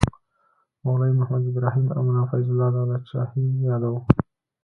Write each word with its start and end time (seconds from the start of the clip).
مولوي 0.83 1.11
محمد 1.19 1.43
ابراهیم 1.51 1.85
او 1.95 2.01
ملا 2.07 2.23
فیض 2.29 2.47
الله 2.51 2.69
دولت 2.77 3.03
شاهي 3.11 3.43
یادوو. 3.69 3.99